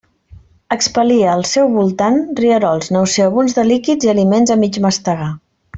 [0.75, 5.33] Expel·lia al seu voltant rierols nauseabunds de líquids i aliments a mig mastegar.